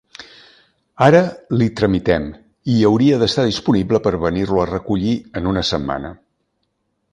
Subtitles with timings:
[1.07, 1.19] Ara
[1.61, 2.25] li tramitem
[2.75, 6.15] i hauria d'estar disponible per venir-lo a recollir en una setmana.